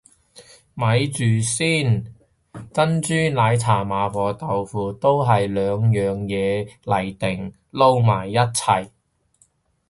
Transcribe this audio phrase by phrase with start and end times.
[0.73, 2.03] 咪住先，
[2.73, 8.89] 珍珠奶茶麻婆豆腐係兩樣嘢嚟定撈埋一齊